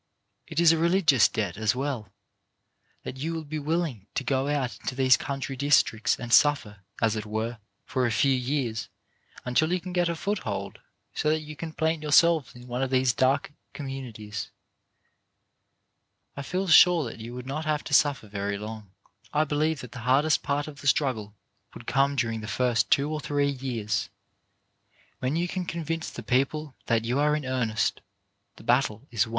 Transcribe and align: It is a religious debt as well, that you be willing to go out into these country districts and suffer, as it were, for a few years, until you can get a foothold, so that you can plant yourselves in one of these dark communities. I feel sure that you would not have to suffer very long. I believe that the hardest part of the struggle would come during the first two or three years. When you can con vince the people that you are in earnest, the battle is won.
It 0.47 0.59
is 0.59 0.71
a 0.71 0.79
religious 0.79 1.27
debt 1.27 1.57
as 1.57 1.75
well, 1.75 2.11
that 3.03 3.17
you 3.17 3.45
be 3.45 3.59
willing 3.59 4.07
to 4.15 4.23
go 4.23 4.47
out 4.47 4.79
into 4.79 4.95
these 4.95 5.15
country 5.15 5.55
districts 5.55 6.17
and 6.19 6.33
suffer, 6.33 6.79
as 7.03 7.15
it 7.15 7.23
were, 7.23 7.59
for 7.85 8.07
a 8.07 8.11
few 8.11 8.31
years, 8.33 8.89
until 9.45 9.71
you 9.71 9.79
can 9.79 9.93
get 9.93 10.09
a 10.09 10.15
foothold, 10.15 10.79
so 11.13 11.29
that 11.29 11.41
you 11.41 11.55
can 11.55 11.71
plant 11.71 12.01
yourselves 12.01 12.55
in 12.55 12.65
one 12.65 12.81
of 12.81 12.89
these 12.89 13.13
dark 13.13 13.51
communities. 13.73 14.49
I 16.35 16.41
feel 16.41 16.65
sure 16.67 17.03
that 17.03 17.19
you 17.19 17.35
would 17.35 17.45
not 17.45 17.65
have 17.65 17.83
to 17.83 17.93
suffer 17.93 18.27
very 18.27 18.57
long. 18.57 18.89
I 19.31 19.43
believe 19.43 19.81
that 19.81 19.91
the 19.91 19.99
hardest 20.09 20.41
part 20.41 20.67
of 20.67 20.81
the 20.81 20.87
struggle 20.87 21.35
would 21.75 21.85
come 21.85 22.15
during 22.15 22.41
the 22.41 22.47
first 22.47 22.89
two 22.89 23.11
or 23.13 23.19
three 23.19 23.51
years. 23.51 24.09
When 25.19 25.35
you 25.35 25.47
can 25.47 25.67
con 25.67 25.83
vince 25.83 26.09
the 26.09 26.23
people 26.23 26.73
that 26.87 27.05
you 27.05 27.19
are 27.19 27.35
in 27.35 27.45
earnest, 27.45 28.01
the 28.55 28.63
battle 28.63 29.05
is 29.11 29.27
won. 29.27 29.29